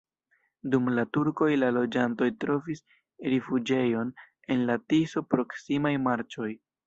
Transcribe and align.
Dum 0.75 0.87
la 0.99 1.01
turkoj 1.17 1.49
la 1.63 1.67
loĝantoj 1.75 2.29
trovis 2.45 2.81
rifuĝejon 3.33 4.09
en 4.55 4.65
la 4.71 4.79
Tiso-proksimaj 4.95 5.93
marĉoj. 6.09 6.51